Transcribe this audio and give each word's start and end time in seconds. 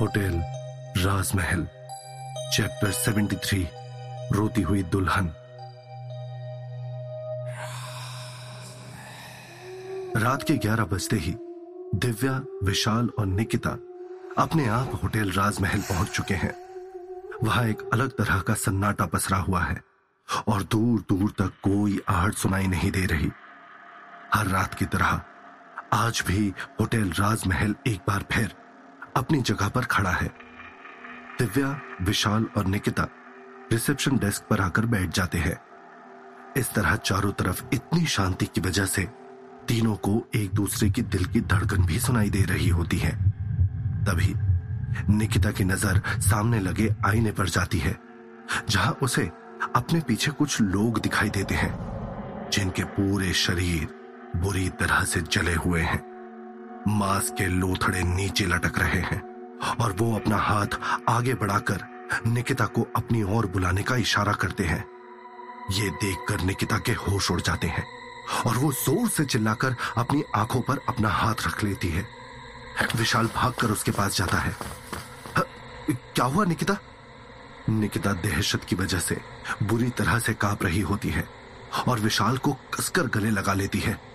Hotel, 0.00 0.34
राजमहल। 0.96 1.64
Chapter 2.52 2.92
73 2.92 3.66
रोती 4.32 4.62
हुई 4.62 4.82
दुल्हन। 4.82 5.26
रात 10.16 10.42
के 10.42 10.56
11 10.56 10.84
बजते 10.84 11.16
ही 11.16 11.34
दिव्या, 11.94 12.40
विशाल 12.64 13.10
और 13.18 13.26
निकिता 13.26 13.70
अपने 14.38 14.66
आप 14.68 15.00
होटल, 15.02 15.30
राजमहल 15.30 15.80
पहुँच 15.80 16.08
चुके 16.08 16.34
हैं। 16.34 16.54
वहाँ 17.44 17.66
एक 17.66 17.82
अलग 17.92 18.10
तरह 18.10 18.40
का 18.40 18.54
सन्नाटा 18.54 19.06
पसरा 19.06 19.38
हुआ 19.38 19.62
है 19.62 19.80
और 20.48 20.62
दूर 20.62 21.04
दूर 21.08 21.30
तक 21.30 21.52
कोई 21.62 22.00
आहट 22.08 22.34
सुनाई 22.34 22.66
नहीं 22.66 22.90
दे 22.90 23.06
रही। 23.06 23.30
हर 24.34 24.46
रात 24.46 24.74
की 24.74 24.86
तरह 24.86 25.20
आज 25.92 26.24
भी 26.26 26.52
होटल, 26.80 27.10
राजमहल 27.10 27.74
एक 27.86 28.00
बार 28.08 28.24
फिर 28.32 28.54
अपनी 29.14 29.40
जगह 29.40 29.68
पर 29.68 29.84
खड़ा 29.84 30.10
है। 30.10 30.26
दिव्या, 31.38 31.80
विशाल 32.02 32.46
और 32.56 32.66
निकिता 32.66 33.08
रिसेप्शन 33.72 34.18
डेस्क 34.18 34.46
पर 34.50 34.60
आकर 34.60 34.86
बैठ 34.86 35.10
जाते 35.10 35.38
हैं। 35.38 35.56
इस 36.56 36.72
तरह 36.72 36.96
चारों 36.96 37.32
तरफ़ 37.32 37.62
इतनी 37.72 38.06
शांति 38.06 38.46
की 38.46 38.60
वजह 38.60 38.84
से 38.84 39.02
तीनों 39.68 39.94
को 39.96 40.22
एक 40.34 40.54
दूसरे 40.54 40.90
की 40.90 41.02
दिल 41.02 41.24
की 41.24 41.40
धड़कन 41.40 41.84
भी 41.86 41.98
सुनाई 41.98 42.30
दे 42.30 42.42
रही 42.44 42.68
होती 42.68 42.98
है। 42.98 43.12
तभी 44.04 44.34
निकिता 45.08 45.50
की 45.50 45.64
नज़र 45.64 46.02
सामने 46.20 46.60
लगे 46.60 46.94
आईने 47.06 47.32
पर 47.32 47.48
जाती 47.48 47.78
है, 47.78 47.98
जहाँ 48.68 48.96
उसे 49.02 49.30
अपने 49.76 50.00
पीछे 50.00 50.30
कुछ 50.30 50.60
लोग 50.60 51.00
दिखाई 51.00 51.30
देते 51.30 51.54
हैं, 51.54 52.50
जिनके 52.52 52.84
पूरे 52.84 53.32
शरीर 53.32 53.88
बुरी 54.36 54.68
तरह 54.70 55.04
से 55.04 55.20
जले 55.22 55.54
हुए 55.54 55.80
हैं। 55.80 56.11
मांस 56.88 57.30
के 57.30 57.46
लोथड़े 57.46 58.02
नीचे 58.02 58.44
लटक 58.46 58.78
रहे 58.78 59.00
हैं 59.00 59.20
और 59.80 59.92
वो 59.92 60.14
अपना 60.16 60.36
हाथ 60.36 60.78
आगे 61.08 61.34
बढ़ाकर 61.34 61.84
निकिता 62.26 62.64
को 62.66 62.86
अपनी 62.96 63.22
ओर 63.36 63.46
बुलाने 63.46 63.82
का 63.82 63.96
इशारा 63.96 64.32
करते 64.32 64.64
हैं। 64.64 64.84
ये 65.72 65.90
देखकर 66.02 66.40
निकिता 66.40 66.78
के 66.78 66.92
होश 66.92 67.30
उड़ 67.30 67.40
जाते 67.40 67.66
हैं 67.66 67.84
और 68.46 68.56
वो 68.56 68.72
ज़ोर 68.72 69.08
से 69.08 69.24
चिल्लाकर 69.24 69.76
अपनी 69.96 70.22
आँखों 70.36 70.60
पर 70.60 70.80
अपना 70.88 71.08
हाथ 71.08 71.46
रख 71.46 71.64
लेती 71.64 71.88
है। 71.88 72.06
विशाल 72.96 73.26
भागकर 73.26 73.70
उसके 73.70 73.90
पास 73.90 74.16
जाता 74.16 74.38
है। 74.38 74.56
क्या 75.90 76.24
हुआ 76.24 76.44
निकिता? 76.44 76.76
निकिता 77.68 78.12
दहशत 78.12 78.64
की 78.64 78.76
वजह 78.76 78.98
से 78.98 79.20
बुरी 79.62 79.90
तरह 79.90 80.18
से 80.18 80.34
काँप 80.34 80.62
रही 80.62 80.80
होती 80.80 81.08
है 81.08 81.28
और 81.88 82.00
विशाल 82.00 82.38
को 82.38 82.52
कसकर 82.74 83.06
गले 83.06 83.30
लगा 83.30 83.52
लेती 83.54 83.78
है। 83.78 84.11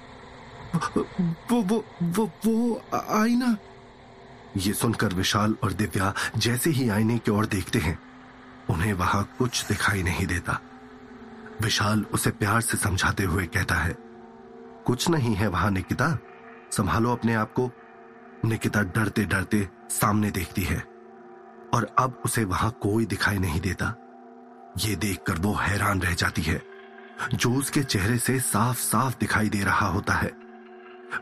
वो 0.75 1.61
वो 1.61 1.83
वो 2.03 2.25
वो 2.45 2.81
आईना? 2.93 3.57
ये 4.57 4.73
सुनकर 4.73 5.13
विशाल 5.13 5.55
और 5.63 5.73
दिव्या 5.73 6.13
जैसे 6.37 6.69
ही 6.69 6.89
आईने 6.89 7.17
की 7.17 7.31
ओर 7.31 7.45
देखते 7.45 7.79
हैं, 7.79 7.99
उन्हें 8.69 8.93
वहाँ 8.93 9.23
कुछ 9.37 9.65
दिखाई 9.65 10.03
नहीं 10.03 10.27
देता। 10.27 10.59
विशाल 11.61 12.05
उसे 12.13 12.31
प्यार 12.31 12.61
से 12.61 12.77
समझाते 12.77 13.23
हुए 13.23 13.45
कहता 13.45 13.75
है, 13.75 13.95
कुछ 14.85 15.09
नहीं 15.09 15.35
है 15.35 15.47
वहाँ, 15.47 15.71
निकिता। 15.71 16.17
संभालो 16.71 17.11
अपने 17.11 17.33
आप 17.33 17.53
को। 17.53 17.69
निकिता 18.45 18.81
डरते 18.81 19.23
डरते 19.25 19.67
सामने 19.89 20.31
देखती 20.31 20.63
है, 20.63 20.79
और 21.73 21.95
अब 21.99 22.21
उसे 22.25 22.43
वहाँ 22.45 22.71
कोई 22.71 23.05
दिखाई 23.05 23.37
नहीं 23.37 23.61
देता। 23.61 23.93
ये 24.77 24.95
देखकर 24.95 25.33
वो 25.33 25.53
हैरान 25.53 26.01
रह 26.01 26.13
जाती 26.13 26.41
है। 26.41 26.61
जो 27.33 27.53
उसके 27.53 27.83
चेहरे 27.83 28.17
से 28.17 28.39
साफ़ 28.39 28.79
साफ़ 28.79 29.17
दिखाई 29.19 29.49
दे 29.49 29.63
रहा 29.63 29.87
होता 29.87 30.13
है 30.13 30.46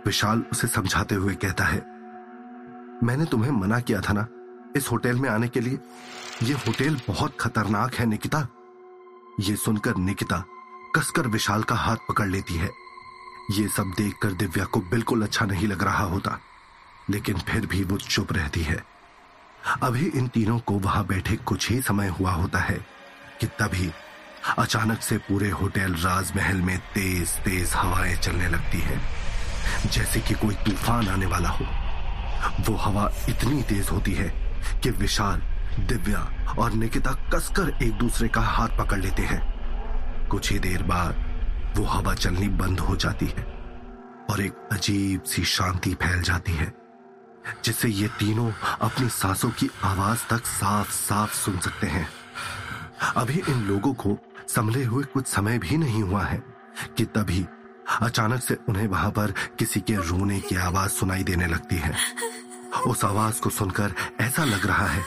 विशाल 0.05 0.43
उसे 0.51 0.67
समझाते 0.67 1.15
हुए 1.15 1.33
कहता 1.35 1.63
है, 1.63 1.77
मैंने 3.03 3.25
तुम्हें 3.25 3.51
मना 3.51 3.79
किया 3.79 4.01
था 4.01 4.13
ना, 4.13 4.27
इस 4.77 4.91
होटल 4.91 5.15
में 5.15 5.29
आने 5.29 5.47
के 5.47 5.59
लिए? 5.59 5.79
यह 6.43 6.61
होटल 6.67 6.97
बहुत 7.07 7.37
खतरनाक 7.39 7.93
है, 7.93 8.05
निकिता। 8.05 8.47
ये 9.39 9.55
सुनकर 9.55 9.97
निकिता 9.97 10.43
कसकर 10.95 11.27
विशाल 11.27 11.63
का 11.63 11.75
हाथ 11.75 11.97
पकड़ 12.09 12.27
लेती 12.27 12.55
है। 12.55 12.69
ये 13.51 13.67
सब 13.67 13.93
देखकर 13.97 14.33
दिव्या 14.33 14.65
को 14.65 14.79
बिल्कुल 14.91 15.23
अच्छा 15.23 15.45
नहीं 15.45 15.67
लग 15.67 15.83
रहा 15.83 16.03
होता, 16.03 16.39
लेकिन 17.09 17.39
फिर 17.39 17.65
भी 17.65 17.83
वो 17.83 17.97
चुप 17.97 18.33
रहती 18.33 18.61
है। 18.61 18.83
अभी 19.81 20.05
इन 20.07 20.27
तीनों 20.27 20.59
को 20.59 20.79
वहाँ 20.79 21.05
बैठे 21.07 21.35
कुछ 21.35 21.69
ही 21.69 21.81
समय 21.81 22.07
हुआ 22.09 22.31
होता 22.31 22.59
है 22.59 22.77
कि 23.39 23.47
तभी 23.59 23.91
अचानक 24.57 25.01
से 25.01 25.17
पूरे 25.19 25.49
होटल 25.49 25.93
राजमहल 25.95 26.61
में 26.61 26.77
तेज 26.93 27.29
तेज 27.39 27.73
हवाएँ 27.73 28.15
चलने 28.15 28.47
लगती 28.47 28.79
है। 28.79 28.99
जैसे 29.87 30.19
कि 30.19 30.33
कोई 30.35 30.55
तूफ़ान 30.65 31.07
आने 31.07 31.25
वाला 31.25 31.49
हो। 31.49 31.65
वो 32.61 32.75
हवा 32.75 33.09
इतनी 33.29 33.61
तेज 33.63 33.89
होती 33.89 34.13
है 34.13 34.29
कि 34.83 34.89
विशाल, 34.91 35.41
दिव्या 35.79 36.19
और 36.59 36.73
निकिता 36.73 37.11
कसकर 37.33 37.69
एक 37.83 37.93
दूसरे 37.93 38.27
का 38.27 38.41
हाथ 38.41 38.77
पकड़ 38.77 38.99
लेते 38.99 39.23
हैं। 39.23 40.27
कुछ 40.29 40.51
ही 40.51 40.59
देर 40.59 40.83
बाद 40.83 41.23
वो 41.77 41.85
हवा 41.85 42.13
चलनी 42.15 42.47
बंद 42.57 42.79
हो 42.79 42.95
जाती 42.95 43.25
है 43.27 43.43
और 44.31 44.41
एक 44.41 44.67
अजीब 44.71 45.23
सी 45.23 45.43
शांति 45.45 45.93
फैल 45.93 46.21
जाती 46.21 46.51
है, 46.51 46.71
जिससे 47.65 47.87
ये 47.89 48.07
तीनों 48.19 48.51
अपनी 48.81 49.09
सांसों 49.09 49.49
की 49.49 49.69
आवाज़ 49.83 50.19
तक 50.29 50.45
साफ़ 50.45 50.91
साफ़ 50.91 51.33
सुन 51.35 51.59
सकते 51.59 51.87
हैं। 51.87 52.07
अभी 53.15 53.41
इन 53.49 53.63
लोगों 53.63 53.93
को 53.93 54.17
संभले 54.47 54.83
हुए 54.83 55.03
कुछ 55.03 55.27
समय 55.27 55.57
भी 55.59 55.77
नहीं 55.77 56.01
हुआ 56.03 56.23
है 56.23 56.41
कि 56.97 57.05
तभी 57.05 57.45
अचानक 58.01 58.41
से 58.41 58.57
उन्हें 58.69 58.87
वहाँ 58.87 59.11
पर 59.11 59.33
किसी 59.59 59.79
के 59.81 59.95
रोने 60.09 60.39
की 60.39 60.55
आवाज़ 60.57 60.91
सुनाई 60.91 61.23
देने 61.23 61.47
लगती 61.47 61.75
है। 61.75 61.93
उस 62.87 63.03
आवाज़ 63.05 63.41
को 63.41 63.49
सुनकर 63.49 63.93
ऐसा 64.21 64.43
लग 64.45 64.65
रहा 64.67 64.87
है, 64.87 65.03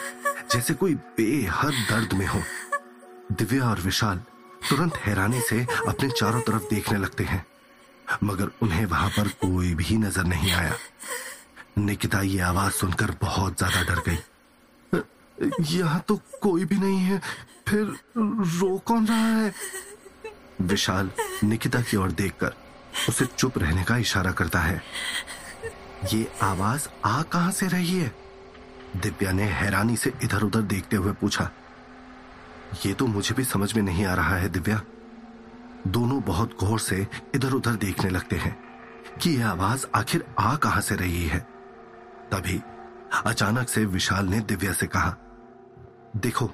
जैसे 0.53 0.75
कोई 0.75 0.95
बेहद 0.95 1.75
दर्द 1.91 2.13
में 2.13 2.27
हो। 2.27 2.41
दिव्या 3.33 3.69
और 3.71 3.81
विशाल 3.81 4.21
तुरंत 4.69 4.97
हैरानी 4.97 5.41
से 5.41 5.61
अपने 5.89 6.09
चारों 6.11 6.41
तरफ़ 6.41 6.69
देखने 6.71 6.99
लगते 6.99 7.25
हैं, 7.25 7.45
मगर 8.25 8.51
उन्हें 8.63 8.85
वहाँ 8.87 9.09
पर 9.11 9.29
कोई 9.43 9.75
भी 9.75 9.97
नज़र 9.97 10.25
नहीं 10.25 10.53
आया। 10.53 10.77
निकिता 11.79 12.21
ये 12.21 12.41
आवाज़ 12.43 12.73
सुनकर 12.73 13.11
बहुत 13.21 13.59
ज़्यादा 13.59 13.83
डर 13.85 14.03
गई। 14.09 14.19
यहाँ 15.71 16.01
तो 16.09 16.17
कोई 16.43 16.65
भी 16.65 16.77
नहीं 16.77 16.99
है, 16.99 17.21
फिर 17.69 17.85
रो 18.17 18.77
कौन 18.79 19.07
रहा 19.07 19.37
है? 19.37 19.53
विशाल 20.63 21.11
निकिता 21.45 21.81
की 21.81 21.97
ओर 21.97 22.13
देखकर 22.13 22.55
उसे 23.09 23.27
चुप 23.27 23.59
रहने 23.59 23.85
का 23.85 23.97
इशारा 23.97 24.33
करता 24.33 24.61
है। 24.61 24.83
ये 26.13 26.33
आवाज़ 26.43 26.89
आ 27.05 27.23
कहाँ 27.23 27.53
से 27.53 27.69
रही 27.69 27.99
है? 27.99 28.15
दिव्या 28.97 29.33
ने 29.33 29.43
हैरानी 29.43 29.97
से 29.97 30.13
इधर 30.23 30.43
उधर 30.43 30.63
देखते 30.63 30.97
हुए 30.97 31.13
पूछा। 31.13 31.51
ये 32.87 32.95
तो 32.95 33.07
मुझे 33.07 33.35
भी 33.35 33.45
समझ 33.45 33.75
में 33.75 33.83
नहीं 33.83 34.07
आ 34.07 34.15
रहा 34.15 34.37
है, 34.37 34.49
दिव्या। 34.49 34.81
दोनों 35.87 36.21
बहुत 36.23 36.57
गौर 36.61 36.81
से 36.81 37.07
इधर 37.35 37.53
उधर 37.53 37.75
देखने 37.77 38.11
लगते 38.11 38.37
हैं 38.37 38.57
कि 39.23 39.31
यह 39.31 39.49
आवाज़ 39.49 39.87
आखिर 39.95 40.25
आ 40.39 40.57
कहाँ 40.57 40.81
से 40.81 40.97
रही 40.97 41.27
है। 41.27 41.39
तभी 42.33 42.61
अचानक 43.25 43.69
से 43.69 43.85
विशाल 43.85 44.27
ने 44.27 44.41
दिव्या 44.41 44.73
से 44.73 44.87
कहा, 44.87 45.17
देखो, 46.17 46.51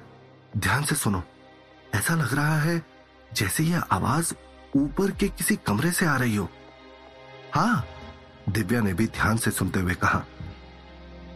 ध्यान 0.57 0.83
से 0.83 0.95
सुनो। 0.95 1.23
ऐसा 1.95 2.15
लग 2.15 2.33
रहा 2.33 2.59
है 2.59 2.81
जैसे 3.33 3.63
यह 3.63 3.79
आवाज़ 3.79 4.33
ऊपर 4.75 5.11
के 5.11 5.27
किसी 5.27 5.55
कमरे 5.55 5.91
से 5.91 6.05
आ 6.05 6.15
रही 6.17 6.35
हो। 6.35 6.49
हाँ 7.55 7.85
दिव्या 8.49 8.81
ने 8.81 8.93
भी 8.93 9.05
ध्यान 9.07 9.37
से 9.37 9.51
सुनते 9.51 9.79
हुए 9.79 9.93
कहा, 9.93 10.23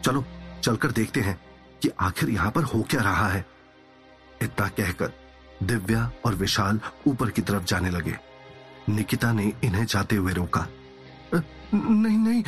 चलो, 0.04 0.24
चलकर 0.64 0.92
देखते 0.92 1.22
हैं 1.22 1.40
कि 1.82 1.90
आखिर 2.00 2.30
यहाँ 2.30 2.52
पर 2.52 2.64
हो 2.64 2.82
क्या 2.82 3.02
रहा 3.02 3.28
है। 3.28 3.46
इतना 4.42 4.68
कहकर 4.68 5.14
दिव्या 5.64 6.12
और 6.26 6.36
विशाल 6.36 6.80
ऊपर 7.08 7.30
की 7.30 7.42
तरफ़ 7.42 7.64
जाने 7.64 7.90
लगे। 7.90 8.16
निकिता 8.90 9.32
ने 9.32 9.54
इन्हें 9.64 9.86
जाते 9.86 10.16
हुए 10.16 10.34
रोका 10.34 10.68
नहीं 11.74 12.18
नहीं, 12.18 12.44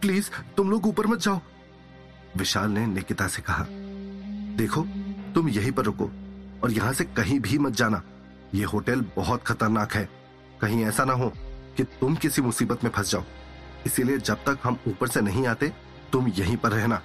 प्लीज़, 0.00 0.30
तुम 0.56 0.70
लोग 0.70 0.86
ऊपर 0.86 1.06
मत 1.06 1.18
जाओ। 1.18 1.40
विशाल 2.36 2.70
ने 2.70 2.86
निकिता 2.86 3.26
से 3.28 3.42
कहा, 3.42 3.64
देखो, 4.56 4.82
तुम 5.34 5.48
यहीं 5.48 5.72
पर 5.72 5.84
रुको 5.84 6.04
और 6.62 6.72
यहाँ 6.72 6.92
से 6.92 7.04
कहीं 7.04 7.40
भी 7.40 7.58
मत 7.58 7.72
जाना। 7.72 8.02
यह 8.54 8.66
होटल 8.66 9.04
बहुत 9.16 9.42
खतरनाक 9.42 9.94
है। 9.94 10.19
कहीं 10.60 10.84
ऐसा 10.84 11.04
ना 11.04 11.12
हो 11.12 11.32
कि 11.76 11.84
तुम 11.84 12.16
किसी 12.16 12.42
मुसीबत 12.42 12.84
में 12.84 12.90
फंस 12.90 13.10
जाओ। 13.10 13.24
इसीलिए 13.86 14.18
जब 14.18 14.34
तक 14.34 14.58
हम 14.64 14.78
ऊपर 14.88 15.08
से 15.08 15.20
नहीं 15.20 15.46
आते, 15.46 15.72
तुम 16.12 16.28
यहीं 16.28 16.56
पर 16.56 16.70
रहना। 16.70 17.02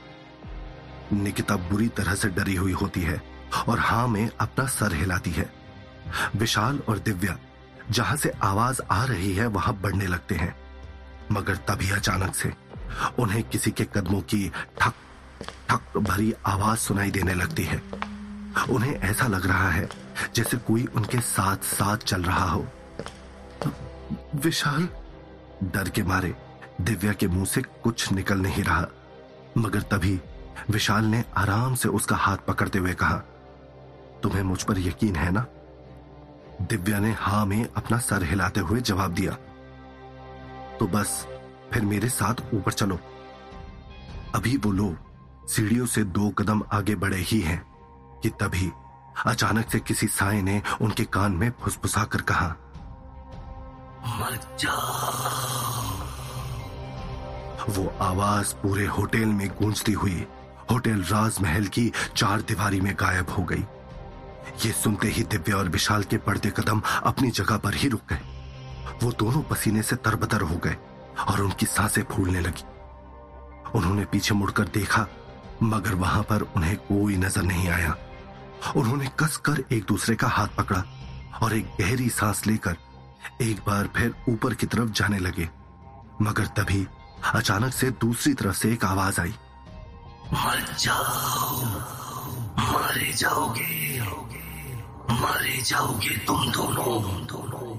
निकिता 1.14 1.56
बुरी 1.56 1.88
तरह 1.88 2.16
से 2.16 2.28
डरी 2.28 2.56
हुई 2.56 2.72
होती 2.72 3.02
है 3.02 3.22
और 3.68 3.80
हाँ 3.80 4.08
में 4.08 4.30
अपना 4.40 4.66
सर 4.68 4.94
हिलाती 4.94 5.32
है। 5.32 5.50
विशाल 6.36 6.80
और 6.90 7.00
दिव्या, 7.00 7.38
जहाँ 7.92 8.18
से 8.18 8.32
आवाज़ 8.44 8.82
आ 8.92 9.04
रही 9.06 9.34
है, 9.34 9.48
वहाँ 9.48 9.74
बढ़ने 9.82 10.08
लगते 10.08 10.36
हैं। 10.36 10.56
मगर 11.32 11.56
तभी 11.56 11.90
अचानक 11.90 12.36
से 12.36 12.54
उन्हें 13.20 13.44
किसी 13.44 13.72
के 13.72 13.84
कदमों 13.84 14.22
की 14.22 14.52
ठक 14.82 14.94
ठक 15.70 15.98
भरी 15.98 16.34
आवाज़ 16.46 16.80
सुनाई 16.80 17.12
देने 17.12 17.34
लगती 17.34 17.64
है। 17.64 17.82
उन्हें 18.70 18.96
ऐसा 18.96 19.28
लग 19.28 19.46
रहा 19.46 19.70
है 19.70 19.90
जैसे 20.36 20.58
कोई 20.58 20.86
उनके 20.86 21.20
साथ 21.20 21.58
साथ 21.58 21.98
चल 21.98 22.24
रहा 22.24 22.50
हो। 22.50 22.68
विशाल, 24.36 24.88
डर 25.64 25.90
के 25.90 26.04
मारे 26.04 26.34
दिव्या 26.82 27.12
के 27.14 27.28
मुँह 27.28 27.46
से 27.46 27.62
कुछ 27.84 28.12
निकल 28.12 28.38
नहीं 28.38 28.64
रहा। 28.64 28.88
मगर 29.58 29.82
तभी 29.82 30.20
विशाल 30.70 31.06
ने 31.06 31.24
आराम 31.38 31.76
से 31.76 31.90
उसका 31.90 32.16
हाथ 32.16 32.38
पकड़ते 32.38 32.80
हुए 32.80 32.94
कहा, 32.94 33.18
तुम्हें 34.24 34.42
मुझ 34.44 34.62
पर 34.64 34.80
यकीन 34.80 35.16
है 35.16 35.32
ना? 35.32 35.46
दिव्या 36.62 37.00
ने 37.00 37.12
हाँ 37.12 37.46
में 37.46 37.68
अपना 37.68 37.98
सर 38.00 38.24
हिलाते 38.24 38.60
हुए 38.60 38.82
जवाब 38.82 39.14
दिया 39.14 39.32
तो 40.80 40.88
बस, 40.88 41.26
फिर 41.74 41.84
मेरे 41.84 42.10
साथ 42.10 42.54
ऊपर 42.54 42.72
चलो। 42.72 43.00
अभी 44.36 44.58
वो 44.58 44.72
लोग 44.72 45.48
सीढ़ियों 45.50 45.86
से 45.86 46.04
दो 46.04 46.30
कदम 46.30 46.64
आगे 46.72 46.96
बढ़े 46.96 47.22
ही 47.22 47.40
हैं, 47.40 47.62
कि 48.24 48.30
तभी 48.40 48.72
अचानक 49.26 49.70
से 49.70 49.80
किसी 49.80 50.08
साय 50.10 50.42
ने 50.42 50.62
उनके 50.82 51.04
कान 51.06 51.32
में 51.32 51.52
फुसफुसा 51.62 52.04
कर 52.04 52.22
कहा 52.24 52.56
वो 57.70 57.94
आवाज़ 58.02 58.54
पूरे 58.54 58.86
होटल 58.86 59.26
में 59.26 59.48
गूंजती 59.50 59.92
हुई, 59.92 60.26
होटल 60.72 61.02
राजमहल 61.02 61.66
की 61.68 61.92
चार 62.18 62.42
दीवारी 62.42 62.82
में 62.82 62.94
गायब 63.00 63.30
हो 63.30 63.44
गई। 63.44 63.64
ये 64.66 64.72
सुनते 64.72 65.08
ही 65.08 65.24
दिव्या 65.24 65.58
और 65.58 65.70
विशाल 65.70 66.04
के 66.04 66.18
पड़ते 66.18 66.50
कदम 66.50 66.82
अपनी 67.04 67.32
जगह 67.32 67.58
पर 67.58 67.74
ही 67.74 67.88
रुक 67.88 68.02
गए। 68.10 68.20
वो 69.04 69.12
दोनों 69.12 69.42
पसीने 69.42 69.82
से 69.82 69.96
तरबतर 69.96 70.42
हो 70.42 70.58
गए 70.58 70.76
और 71.28 71.42
उनकी 71.42 71.66
साँसें 71.66 72.04
फूलने 72.04 72.40
लगी। 72.40 72.64
उन्होंने 73.76 74.06
पीछे 74.06 74.36
मुड़कर 74.36 74.64
देखा, 74.64 75.08
मगर 75.64 75.96
वहाँ 75.96 76.24
पर 76.24 76.42
उन्हें 76.42 76.78
कोई 76.78 77.18
नज़र 77.18 77.44
नहीं 77.44 77.70
आया। 77.70 77.98
उन्होंने 78.76 79.10
कसकर 79.20 79.64
एक 79.72 79.86
दूसरे 79.88 80.16
का 80.16 80.28
हाथ 80.28 80.48
पकड़ा 80.48 80.84
और 81.44 81.56
एक 81.56 81.66
गहरी 81.82 82.10
सांस 82.10 82.48
लेकर 82.48 82.78
एक 83.42 83.60
बार 83.68 83.90
फिर 83.96 84.14
ऊपर 84.30 84.54
की 84.54 84.66
तरफ़ 84.66 84.90
जाने 84.92 85.20
लगे 85.20 85.50
मगर 86.22 86.46
तभी 86.58 86.86
अचानक 87.34 87.74
से 87.74 87.90
दूसरी 88.02 88.34
तरफ़ 88.34 88.56
से 88.58 88.72
एक 88.74 88.86
आवाज़ 88.86 89.22
आई। 89.22 89.34
मर 90.34 90.66
जाओ 90.80 91.66
मारे 92.60 93.12
जाओगे 93.14 94.00
मारे 95.12 95.62
जाओगे 95.62 96.18
तुम 96.18 96.52
दोनों। 96.52 97.26
दोनों 97.26 97.74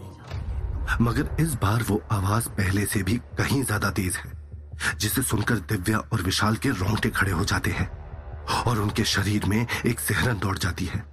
मगर 1.01 1.37
इस 1.41 1.55
बार 1.55 1.83
वो 1.83 2.01
आवाज़ 2.13 2.49
पहले 2.49 2.87
से 2.87 3.03
भी 3.03 3.17
कहीं 3.39 3.63
ज़्यादा 3.65 3.91
तेज 3.91 4.17
है 4.17 4.33
जिसे 4.99 5.23
सुनकर 5.23 5.59
दिव्या 5.71 5.99
और 6.13 6.23
विशाल 6.23 6.57
के 6.57 6.71
रोंगटे 6.71 7.11
खड़े 7.11 7.33
हो 7.33 7.45
जाते 7.45 7.71
हैं 7.71 7.89
और 8.67 8.81
उनके 8.81 9.05
शरीर 9.05 9.45
में 9.45 9.67
एक 9.87 10.01
सेहरन 10.01 10.39
दौड़ 10.39 10.57
जाती 10.59 10.85
है 10.85 11.05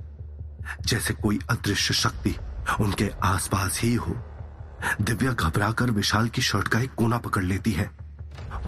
जैसे 0.85 1.13
कोई 1.13 1.39
अदृश्य 1.49 1.93
शक्ति। 1.93 2.35
उनके 2.79 3.09
आसपास 3.23 3.79
ही 3.81 3.93
हो। 3.95 4.15
दिव्या 5.01 5.31
घबराकर 5.31 5.91
विशाल 5.91 6.27
की 6.27 6.41
शर्ट 6.41 6.67
का 6.67 6.79
एक 6.79 6.93
कोना 6.93 7.17
पकड़ 7.17 7.43
लेती 7.43 7.71
है। 7.71 7.89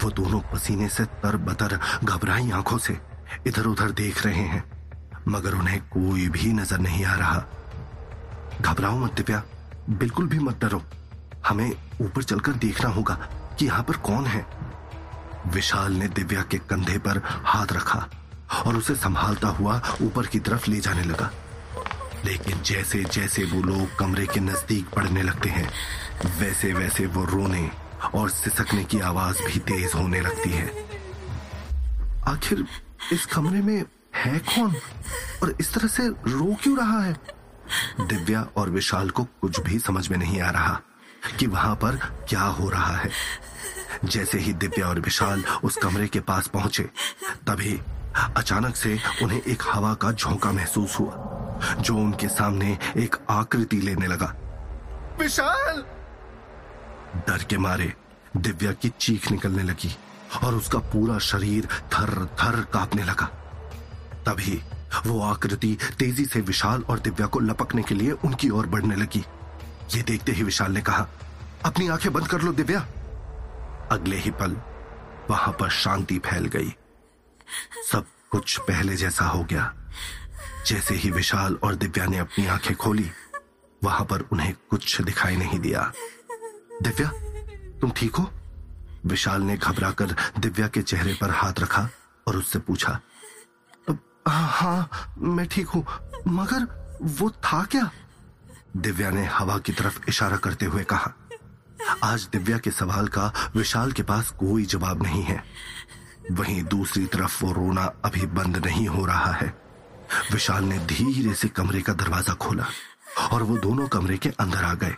वो 0.02 0.10
दोनों 0.10 0.40
पसीने 0.52 0.88
से 0.88 1.04
तरबतर 1.22 1.78
घबराई 2.04 2.50
आँखों 2.50 2.78
से 2.78 2.98
इधर 3.46 3.66
उधर 3.66 3.90
देख 3.92 4.24
रहे 4.26 4.42
हैं, 4.44 4.64
मगर 5.28 5.54
उन्हें 5.54 5.80
कोई 5.88 6.28
भी 6.28 6.52
नज़र 6.52 6.78
नहीं 6.78 7.04
आ 7.04 7.14
रहा। 7.14 7.44
घबराओ 8.60 8.98
मत 8.98 9.12
दिव्या, 9.12 9.42
बिल्कुल 9.90 10.28
भी 10.28 10.38
मत 10.38 10.60
डरो। 10.60 10.82
हमें 11.46 11.70
ऊपर 12.00 12.22
चलकर 12.22 12.52
देखना 12.58 12.90
होगा 12.90 13.14
कि 13.58 13.66
यहाँ 13.66 13.82
पर 13.82 13.96
कौन 14.02 14.26
है। 14.26 14.46
विशाल 15.46 15.92
ने 15.92 16.08
दिव्या 16.08 16.42
के 16.42 16.58
कंधे 16.60 16.98
पर 16.98 17.20
हाथ 17.24 17.72
रखा 17.72 18.06
और 18.66 18.76
उसे 18.76 18.94
संभालता 18.94 19.48
हुआ 19.48 19.80
ऊपर 20.02 20.26
की 20.26 20.38
तरफ़ 20.40 20.70
ले 20.70 20.80
जाने 20.80 21.02
लगा। 21.02 21.30
लेकिन 22.24 22.62
जैसे 22.62 23.04
जैसे 23.04 23.44
वो 23.44 23.62
लोग 23.62 23.96
कमरे 23.96 24.26
के 24.26 24.40
नज़दीक 24.40 24.88
पड़ने 24.88 25.22
लगते 25.22 25.48
हैं, 25.48 25.70
वैसे 26.40 26.72
वैसे 26.72 27.06
वो 27.06 27.24
रोने 27.24 27.70
और 28.14 28.30
सिसकने 28.30 28.84
की 28.84 29.00
आवाज़ 29.00 29.42
भी 29.42 29.58
तेज 29.58 29.92
होने 29.94 30.20
लगती 30.20 30.50
है। 30.50 30.86
आखिर 32.28 32.66
इस 33.12 33.26
कमरे 33.26 33.60
में 33.60 33.84
है 34.14 34.38
कौन? 34.38 34.74
और 35.42 35.56
इस 35.60 35.74
तरह 35.74 35.88
से 35.88 36.08
रो 36.08 36.56
क्यों 36.62 36.78
रहा 36.78 37.02
है? 37.02 37.16
दिव्या 38.00 38.48
और 38.56 38.70
विशाल 38.70 39.10
को 39.10 39.24
कुछ 39.24 39.60
भी 39.60 39.78
समझ 39.78 40.08
में 40.08 40.18
नहीं 40.18 40.40
आ 40.40 40.50
रहा 40.50 40.80
कि 41.38 41.46
वहाँ 41.46 41.74
पर 41.76 41.96
क्या 42.28 42.42
हो 42.42 42.70
रहा 42.70 42.96
है। 42.96 43.10
जैसे 44.04 44.38
ही 44.38 44.52
दिव्या 44.52 44.88
और 44.88 45.00
विशाल 45.00 45.44
उस 45.64 45.76
कमरे 45.76 46.06
के 46.06 46.20
पास 46.20 46.46
पहुँचे, 46.46 46.82
तभी 47.46 47.80
अचानक 48.36 48.76
से 48.76 48.98
उन्हें 49.22 49.42
एक 49.42 49.62
हवा 49.72 49.94
का 49.94 50.12
झोंका 50.12 50.52
महसूस 50.52 51.00
हुआ। 51.00 51.25
जो 51.74 51.96
उनके 51.96 52.28
सामने 52.28 52.78
एक 52.96 53.16
आकृति 53.30 53.76
लेने 53.76 54.06
लगा। 54.06 54.34
विशाल! 55.20 55.84
डर 57.16 57.42
के 57.42 57.58
मारे 57.58 57.92
दिव्या 58.36 58.72
की 58.72 58.88
चीख 58.88 59.30
निकलने 59.30 59.62
लगी 59.62 59.96
और 60.44 60.54
उसका 60.54 60.78
पूरा 60.78 61.18
शरीर 61.18 61.66
थर 61.66 62.26
थर 62.26 62.60
कांपने 62.72 63.04
लगा। 63.04 63.26
तभी 64.26 64.62
वो 65.06 65.22
आकृति 65.22 65.78
तेज़ी 65.98 66.24
से 66.24 66.40
विशाल 66.40 66.82
और 66.82 66.98
दिव्या 66.98 67.26
को 67.26 67.40
लपकने 67.40 67.82
के 67.82 67.94
लिए 67.94 68.12
उनकी 68.12 68.50
ओर 68.50 68.66
बढ़ने 68.66 68.96
लगी। 68.96 69.24
ये 69.94 70.02
देखते 70.02 70.32
ही 70.32 70.42
विशाल 70.42 70.72
ने 70.72 70.82
कहा 70.82 71.06
अपनी 71.64 71.88
आँखें 71.88 72.12
बंद 72.12 72.28
कर 72.28 72.40
लो 72.40 72.52
दिव्या। 72.52 72.80
अगले 73.90 74.16
ही 74.16 74.30
पल 74.30 74.56
वहाँ 75.30 75.56
पर 75.60 75.70
शांति 75.70 76.18
फैल 76.18 76.46
गई। 76.46 76.76
सब 77.92 78.04
कुछ 78.30 78.58
पहले 78.58 78.96
जैसा 78.96 79.24
हो 79.24 79.44
गया। 79.44 79.74
जैसे 80.66 80.94
ही 80.94 81.10
विशाल 81.10 81.54
और 81.64 81.74
दिव्या 81.74 82.06
ने 82.06 82.18
अपनी 82.18 82.46
आँखें 82.46 82.76
खोली, 82.76 83.10
वहाँ 83.84 84.04
पर 84.04 84.20
उन्हें 84.32 84.54
कुछ 84.70 85.00
दिखाई 85.00 85.36
नहीं 85.36 85.58
दिया। 85.58 85.92
दिव्या, 86.82 87.08
तुम 87.80 87.90
ठीक 87.90 88.16
हो? 88.16 88.30
विशाल 89.06 89.42
ने 89.42 89.56
घबराकर 89.56 90.14
दिव्या 90.38 90.68
के 90.68 90.82
चेहरे 90.82 91.14
पर 91.20 91.30
हाथ 91.30 91.60
रखा 91.60 91.88
और 92.28 92.36
उससे 92.36 92.58
पूछा 92.58 93.00
हाँ 94.28 95.14
मैं 95.18 95.46
ठीक 95.48 95.68
हूँ, 95.68 95.84
मगर 96.28 96.66
वो 97.02 97.30
था 97.30 97.62
क्या? 97.64 97.90
दिव्या 98.76 99.10
ने 99.10 99.24
हवा 99.24 99.58
की 99.58 99.72
तरफ़ 99.72 100.00
इशारा 100.08 100.36
करते 100.36 100.66
हुए 100.66 100.84
कहा, 100.84 101.12
आज 102.04 102.28
दिव्या 102.32 102.58
के 102.58 102.70
सवाल 102.70 103.08
का 103.08 103.32
विशाल 103.56 103.92
के 103.92 104.02
पास 104.02 104.30
कोई 104.30 104.64
जवाब 104.64 105.02
नहीं 105.02 105.22
है। 105.22 105.42
वहीं 106.32 106.62
दूसरी 106.62 107.06
तरफ़ 107.06 107.44
वो 107.44 107.52
रोना 107.52 107.84
अभी 108.04 108.26
बंद 108.26 108.56
नहीं 108.66 108.88
हो 108.88 109.04
रहा 109.06 109.32
है। 109.32 109.65
विशाल 110.32 110.64
ने 110.64 110.78
धीरे 110.86 111.34
से 111.34 111.48
कमरे 111.48 111.80
का 111.80 111.92
दरवाज़ा 111.92 112.34
खोला 112.34 112.66
और 113.32 113.42
वो 113.42 113.56
दोनों 113.58 113.86
कमरे 113.88 114.16
के 114.18 114.28
अंदर 114.40 114.64
आ 114.64 114.72
गए। 114.74 114.94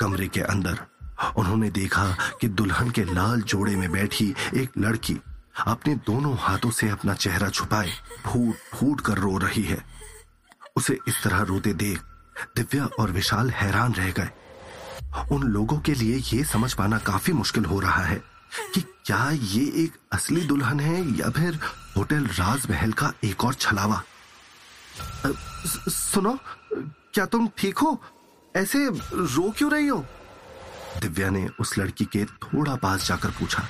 कमरे 0.00 0.28
के 0.28 0.40
अंदर 0.42 0.78
उन्होंने 1.38 1.70
देखा 1.70 2.04
कि 2.40 2.48
दुल्हन 2.48 2.90
के 2.90 3.04
लाल 3.04 3.42
जोड़े 3.42 3.76
में 3.76 3.90
बैठी 3.92 4.34
एक 4.54 4.78
लड़की 4.78 5.16
अपने 5.66 5.94
दोनों 6.06 6.36
हाथों 6.38 6.70
से 6.70 6.88
अपना 6.88 7.14
चेहरा 7.14 7.48
छुपाए, 7.48 7.92
फूट 8.26 8.54
फूट 8.74 9.00
कर 9.00 9.18
रो 9.18 9.36
रही 9.38 9.62
है। 9.62 9.78
उसे 10.76 10.98
इस 11.08 11.22
तरह 11.24 11.40
रोते 11.42 11.72
देख 11.74 12.00
दिव्या 12.56 12.88
और 12.98 13.10
विशाल 13.10 13.50
हैरान 13.50 13.94
रह 13.94 14.10
गए। 14.10 14.30
उन 15.32 15.42
लोगों 15.42 15.78
के 15.78 15.94
लिए 15.94 16.16
यह 16.16 16.44
समझ 16.44 16.72
पाना 16.74 16.98
काफ़ी 16.98 17.32
मुश्किल 17.32 17.64
हो 17.64 17.80
रहा 17.80 18.02
है 18.04 18.22
कि 18.74 18.80
क्या 18.80 19.30
ये 19.32 19.62
एक 19.84 19.96
असली 20.12 20.40
दुल्हन 20.46 20.80
है 20.80 21.00
या 21.18 21.30
फिर 21.30 21.58
होटल 21.96 22.26
राजमहल 22.38 22.92
का 22.92 23.12
एक 23.24 23.44
और 23.44 23.54
छलावा। 23.54 24.02
सुनो, 25.88 26.38
क्या 27.14 27.26
तुम 27.26 27.48
ठीक 27.58 27.78
हो? 27.78 28.02
ऐसे 28.56 28.88
रो 29.12 29.50
क्यों 29.50 29.72
रही 29.72 29.86
हो? 29.86 30.04
दिव्या 31.00 31.30
ने 31.30 31.48
उस 31.60 31.78
लड़की 31.78 32.04
के 32.04 32.24
थोड़ा 32.24 32.74
पास 32.74 33.06
जाकर 33.08 33.30
पूछा। 33.30 33.62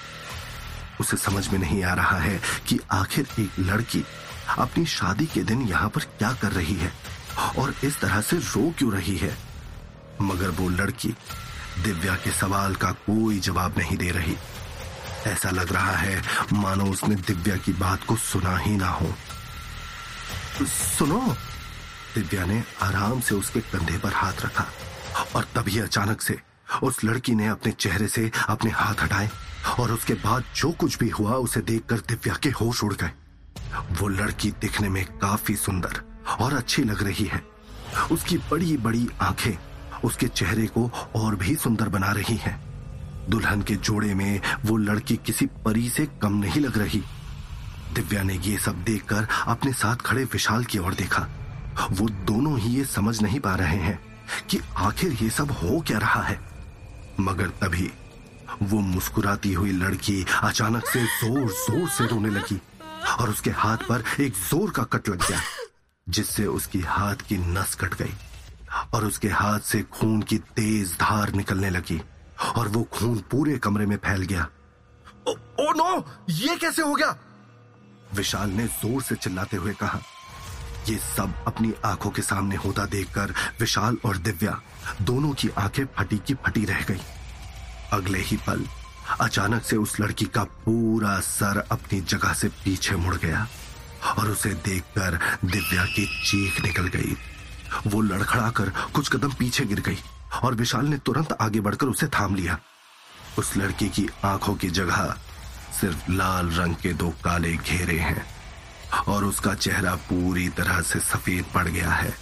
उसे 1.00 1.16
समझ 1.16 1.48
में 1.48 1.58
नहीं 1.58 1.84
आ 1.84 1.94
रहा 1.94 2.18
है 2.18 2.40
कि 2.66 2.78
आखिर 2.90 3.26
एक 3.40 3.58
लड़की 3.58 4.04
अपनी 4.58 4.86
शादी 4.86 5.26
के 5.26 5.42
दिन 5.42 5.62
यहाँ 5.62 5.88
पर 5.88 6.00
क्या 6.00 6.32
कर 6.32 6.52
रही 6.52 6.74
है 6.74 6.92
और 7.58 7.74
इस 7.84 8.00
तरह 8.00 8.20
से 8.20 8.36
रो 8.36 8.72
क्यों 8.78 8.92
रही 8.92 9.16
है? 9.16 9.36
मगर 10.22 10.48
वो 10.48 10.68
लड़की 10.68 11.14
दिव्या 11.84 12.14
के 12.14 12.30
सवाल 12.30 12.74
का 12.74 12.90
कोई 12.92 13.40
जवाब 13.40 13.78
नहीं 13.78 13.96
दे 13.96 14.10
रही। 14.10 14.36
ऐसा 15.26 15.50
लग 15.50 15.72
रहा 15.72 15.96
है 15.96 16.22
मानो 16.52 16.84
उसने 16.84 17.14
दिव्या 17.14 17.56
की 17.56 17.72
बात 17.72 18.04
को 18.04 18.16
सुना 18.16 18.56
ही 18.56 18.76
ना 18.76 18.88
हो। 18.88 19.14
सुनो। 20.64 21.36
दिव्या 22.14 22.46
ने 22.46 22.64
आराम 22.82 23.20
से 23.20 23.34
उसके 23.34 23.60
कंधे 23.60 23.98
पर 23.98 24.12
हाथ 24.12 24.32
रखा 24.32 24.66
और 25.36 25.44
तभी 25.44 25.78
अचानक 25.78 26.20
से 26.20 26.40
उस 26.82 27.04
लड़की 27.04 27.34
ने 27.34 27.46
अपने 27.46 27.72
चेहरे 27.72 28.08
से 28.08 28.32
अपने 28.48 28.70
हाथ 28.70 28.94
हटाए 29.02 29.30
और 29.78 29.92
उसके 29.92 30.14
बाद 30.14 30.44
जो 30.56 30.72
कुछ 30.72 30.98
भी 30.98 31.08
हुआ, 31.08 31.32
उसे 31.32 31.60
देखकर 31.60 31.96
दिव्या 31.96 32.34
के 32.34 32.48
होश 32.48 32.84
उड़ 32.84 32.94
गए। 32.94 33.10
वो 33.92 34.08
लड़की 34.08 34.50
दिखने 34.50 34.88
में 34.88 35.04
काफ़ी 35.18 35.56
सुंदर 35.56 36.24
और 36.40 36.54
अच्छी 36.54 36.84
लग 36.84 37.02
रही 37.02 37.24
है। 37.24 37.46
उसकी 38.12 38.38
बड़ी 38.38 38.76
बड़ी 38.76 39.08
आँखें 39.20 39.58
उसके 40.04 40.28
चेहरे 40.28 40.66
को 40.66 41.10
और 41.16 41.36
भी 41.36 41.56
सुंदर 41.56 41.88
बना 41.88 42.12
रही 42.12 42.36
हैं। 42.36 42.66
दुल्हन 43.30 43.62
के 43.62 43.74
जोड़े 43.74 44.14
में 44.14 44.40
वो 44.64 44.76
लड़की 44.76 45.16
किसी 45.16 45.46
परी 45.46 45.90
से 45.90 46.06
कम 46.06 46.32
नहीं 46.32 46.60
लग 46.60 46.78
रही। 46.78 47.02
दिव्या 47.96 48.22
ने 48.22 48.34
ये 48.44 48.56
सब 48.58 48.82
देखकर 48.84 49.26
अपने 49.48 49.72
साथ 49.74 49.96
खड़े 50.06 50.24
विशाल 50.32 50.64
की 50.64 50.78
ओर 50.78 50.94
देखा। 50.94 51.26
वो 51.90 52.08
दोनों 52.26 52.58
ही 52.58 52.76
ये 52.76 52.84
समझ 52.86 53.20
नहीं 53.22 53.40
पा 53.40 53.54
रहे 53.56 53.78
हैं 53.78 53.98
कि 54.50 54.60
आखिर 54.78 55.12
ये 55.22 55.30
सब 55.30 55.50
हो 55.52 55.80
क्या 55.86 55.98
रहा 55.98 56.22
है। 56.22 56.38
मगर 57.20 57.48
तभी 57.60 57.90
वो 58.62 58.80
मुस्कुराती 58.80 59.52
हुई 59.52 59.72
लड़की 59.72 60.24
अचानक 60.42 60.86
से 60.86 61.04
ज़ोर 61.04 61.48
ज़ोर 61.50 61.88
से 61.88 62.06
रोने 62.06 62.30
लगी 62.30 62.60
और 63.20 63.30
उसके 63.30 63.50
हाथ 63.56 63.78
पर 63.88 64.04
एक 64.20 64.34
ज़ोर 64.48 64.70
का 64.70 64.82
कट 64.92 65.08
लग 65.08 65.26
गया 65.28 65.40
जिससे 66.06 66.46
उसकी 66.46 66.80
हाथ 66.80 67.26
की 67.28 67.38
नस 67.38 67.74
कट 67.74 67.94
गई 67.94 68.14
और 68.94 69.04
उसके 69.04 69.28
हाथ 69.28 69.60
से 69.60 69.82
खून 69.92 70.20
की 70.22 70.38
तेज 70.56 70.92
धार 71.00 71.32
निकलने 71.32 71.70
लगी 71.70 72.00
और 72.56 72.68
वो 72.68 72.82
खून 72.92 73.18
पूरे 73.30 73.58
कमरे 73.58 73.86
में 73.86 73.96
फैल 73.96 74.22
गया। 74.22 74.48
Oh, 75.28 75.32
oh 75.60 75.72
no! 75.72 76.04
ये 76.30 76.56
कैसे 76.56 76.82
हो 76.82 76.94
गया? 76.94 77.16
विशाल 78.14 78.50
ने 78.50 78.66
ज़ोर 78.66 79.02
से 79.02 79.14
चिल्लाते 79.14 79.56
हुए 79.56 79.72
कहा, 79.74 80.00
ये 80.88 80.96
सब 80.96 81.34
अपनी 81.46 81.72
आँखों 81.84 82.10
के 82.10 82.22
सामने 82.22 82.56
होता 82.56 82.84
देखकर 82.86 83.34
विशाल 83.60 83.96
और 84.04 84.16
दिव्या 84.18 84.60
दोनों 85.02 85.32
की 85.32 85.48
आँखें 85.58 85.84
फटी 85.96 86.18
की 86.18 86.34
फटी 86.36 86.64
रह 86.64 86.84
गई। 86.84 87.00
अगले 87.92 88.18
ही 88.18 88.36
पल 88.36 88.64
अचानक 89.20 89.62
से 89.62 89.76
उस 89.76 89.98
लड़की 90.00 90.24
का 90.26 90.44
पूरा 90.64 91.18
सर 91.20 91.62
अपनी 91.72 92.00
जगह 92.02 92.32
से 92.32 92.48
पीछे 92.64 92.96
मुड़ 92.96 93.14
गया 93.16 93.46
और 94.18 94.30
उसे 94.30 94.52
देखकर 94.54 95.18
दिव्या 95.44 95.84
की 95.86 96.06
चीख 96.26 96.60
निकल 96.64 96.88
गई। 96.88 97.16
वो 97.86 98.00
लड़खड़ाकर 98.02 98.70
कुछ 98.94 99.08
कदम 99.08 99.32
पीछे 99.32 99.64
गिर 99.64 99.80
गई 99.80 99.98
और 100.44 100.54
विशाल 100.54 100.86
ने 100.86 100.98
तुरंत 100.98 101.32
आगे 101.40 101.60
बढ़कर 101.60 101.86
उसे 101.86 102.06
थाम 102.08 102.34
लिया। 102.34 102.58
उस 103.38 103.56
लड़की 103.56 103.88
की 103.88 104.08
आँखों 104.24 104.54
की 104.54 104.68
जगह 104.70 105.14
सिर्फ़ 105.80 106.10
लाल 106.10 106.50
रंग 106.50 106.74
के 106.82 106.92
दो 106.94 107.08
काले 107.24 107.52
घेरे 107.56 107.98
हैं 107.98 108.24
और 109.08 109.24
उसका 109.24 109.54
चेहरा 109.54 109.94
पूरी 110.10 110.48
तरह 110.58 110.80
से 110.82 111.00
सफ़ेद 111.00 111.44
पड़ 111.54 111.66
गया 111.68 111.90
है 111.90 112.14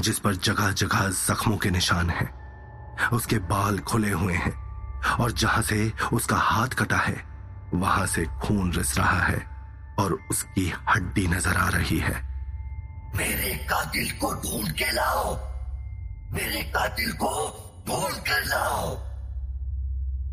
जिस 0.00 0.18
पर 0.18 0.34
जगह 0.36 0.70
जगह 0.72 1.08
जख्मों 1.10 1.56
के 1.56 1.70
निशान 1.70 2.10
हैं। 2.10 2.30
उसके 3.12 3.38
बाल 3.48 3.78
खुले 3.88 4.10
हुए 4.10 4.34
हैं 4.34 4.54
और 5.20 5.32
जहाँ 5.32 5.62
से 5.62 5.92
उसका 6.12 6.36
हाथ 6.36 6.68
कटा 6.78 6.96
है 6.96 7.16
वहाँ 7.74 8.06
से 8.06 8.24
खून 8.42 8.72
रिस 8.72 8.96
रहा 8.98 9.20
है 9.22 9.38
और 9.98 10.18
उसकी 10.30 10.72
हड्डी 10.88 11.26
नज़र 11.26 11.56
आ 11.56 11.68
रही 11.68 11.98
है। 11.98 12.14
मेरे 13.16 13.54
कातिल 13.70 14.10
को 14.20 14.32
ढूंढ 14.34 14.72
के 14.72 14.90
लाओ। 14.92 15.34
मेरे 16.32 16.62
कातिल 16.72 17.12
को 17.12 17.32
ढूंढ 17.88 18.16
कर 18.28 18.44
लाओ। 18.44 18.94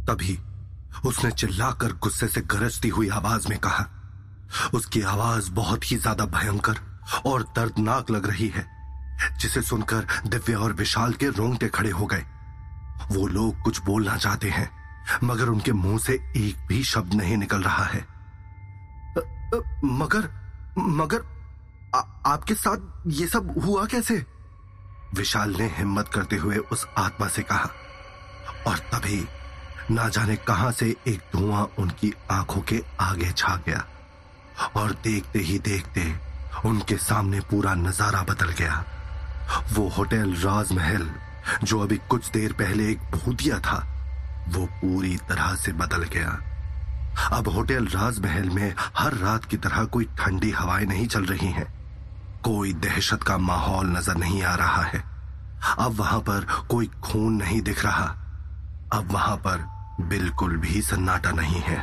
तभी 0.07 0.37
उसने 1.05 1.31
चिल्लाकर 1.31 1.93
गुस्से 1.93 2.27
से 2.27 2.41
गरजती 2.41 2.89
हुई 2.89 3.09
आवाज़ 3.09 3.47
में 3.49 3.57
कहा 3.59 3.85
उसकी 4.73 5.01
आवाज़ 5.01 5.51
बहुत 5.51 5.91
ही 5.91 5.97
ज़्यादा 5.97 6.25
भयंकर 6.25 6.79
और 7.25 7.43
दर्दनाक 7.55 8.11
लग 8.11 8.25
रही 8.25 8.47
है 8.47 8.65
जिसे 9.39 9.61
सुनकर 9.61 10.07
दिव्या 10.27 10.59
और 10.59 10.73
विशाल 10.73 11.13
के 11.13 11.29
रोंगटे 11.29 11.67
खड़े 11.67 11.89
हो 11.89 12.05
गए। 12.05 12.23
वो 13.11 13.27
लोग 13.27 13.61
कुछ 13.61 13.81
बोलना 13.81 14.15
चाहते 14.17 14.49
हैं 14.49 14.69
मगर 15.23 15.49
उनके 15.49 15.71
मुँह 15.71 15.97
से 15.99 16.13
एक 16.37 16.65
भी 16.67 16.83
शब्द 16.83 17.13
नहीं 17.13 17.37
निकल 17.37 17.63
रहा 17.63 17.83
है। 17.83 18.05
मगर 19.85 20.29
मगर 20.77 21.23
आ, 21.95 21.99
आपके 22.25 22.53
साथ 22.53 23.07
ये 23.07 23.27
सब 23.27 23.53
हुआ 23.65 23.85
कैसे? 23.85 24.25
विशाल 25.15 25.55
ने 25.55 25.65
हिम्मत 25.77 26.07
करते 26.07 26.35
हुए 26.35 26.57
उस 26.57 26.85
आत्मा 26.97 27.27
से 27.27 27.41
कहा 27.41 27.69
और 28.67 28.77
तभी 28.93 29.25
ना 29.91 30.07
जाने 30.09 30.35
कहाँ 30.35 30.71
से 30.71 30.95
एक 31.07 31.21
धुआँ 31.35 31.67
उनकी 31.79 32.13
आँखों 32.31 32.61
के 32.61 32.81
आगे 33.01 33.31
छा 33.31 33.55
गया। 33.55 33.85
और 34.75 34.91
देखते 35.03 35.39
ही 35.39 35.59
देखते 35.59 36.13
उनके 36.65 36.97
सामने 36.97 37.39
पूरा 37.39 37.73
नज़ारा 37.75 38.21
बदल 38.23 38.49
गया। 38.49 38.83
वो 39.73 39.87
होटल 39.89 40.33
राजमहल, 40.33 41.09
जो 41.63 41.79
अभी 41.79 41.97
कुछ 42.09 42.29
देर 42.31 42.53
पहले 42.53 42.89
एक 42.91 42.99
भूतिया 43.11 43.59
था, 43.59 43.77
वो 44.49 44.65
पूरी 44.65 45.17
तरह 45.17 45.55
से 45.55 45.71
बदल 45.73 46.03
गया। 46.03 46.39
अब 47.37 47.47
होटल 47.47 47.85
राजमहल 47.85 48.49
में 48.49 48.73
हर 48.97 49.13
रात 49.13 49.45
की 49.45 49.57
तरह 49.57 49.85
कोई 49.85 50.05
ठंडी 50.19 50.51
हवाएँ 50.51 50.85
नहीं 50.85 51.07
चल 51.07 51.25
रही 51.25 51.51
हैं। 51.51 51.67
कोई 52.43 52.73
दहशत 52.73 53.23
का 53.23 53.37
माहौल 53.37 53.87
नज़र 53.87 54.15
नहीं 54.15 54.43
आ 54.43 54.55
रहा 54.55 54.81
है। 54.81 55.03
अब 55.79 55.91
वहाँ 55.91 56.19
पर 56.19 56.47
कोई 56.69 56.89
खून 57.03 57.33
नहीं 57.33 57.61
दिख 57.61 57.85
रहा। 57.85 58.22
अब 58.93 59.11
वहाँ 59.11 59.35
पर 59.37 59.65
बिल्कुल 60.01 60.57
भी 60.57 60.81
सन्नाटा 60.81 61.31
नहीं 61.31 61.61
है। 61.61 61.77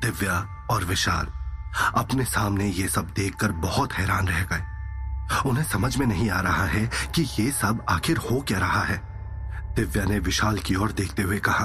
दिव्या 0.00 0.66
और 0.70 0.84
विशाल 0.84 1.26
अपने 1.94 2.24
सामने 2.24 2.64
ये 2.64 2.88
सब 2.88 3.12
देखकर 3.16 3.52
बहुत 3.52 3.92
हैरान 3.92 4.28
रह 4.28 4.42
गए। 4.42 5.48
उन्हें 5.48 5.64
समझ 5.64 5.96
में 5.96 6.06
नहीं 6.06 6.30
आ 6.30 6.40
रहा 6.40 6.64
है 6.64 6.90
कि 7.14 7.22
ये 7.38 7.50
सब 7.50 7.84
आखिर 7.88 8.16
हो 8.16 8.40
क्या 8.40 8.58
रहा 8.58 8.82
है। 8.82 9.02
दिव्या 9.76 10.04
ने 10.04 10.18
विशाल 10.18 10.58
की 10.58 10.74
ओर 10.74 10.92
देखते 10.92 11.22
हुए 11.22 11.38
कहा, 11.38 11.64